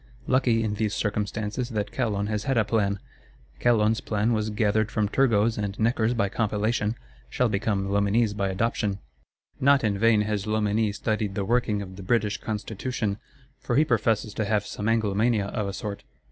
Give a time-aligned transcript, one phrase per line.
[0.25, 2.97] Lucky, in these circumstances, that Calonne has had a plan!
[3.59, 6.95] Calonne's plan was gathered from Turgot's and Necker's by compilation;
[7.29, 8.97] shall become Loménie's by adoption.
[9.59, 13.19] Not in vain has Loménie studied the working of the British Constitution;
[13.59, 16.03] for he professes to have some Anglomania, of a sort.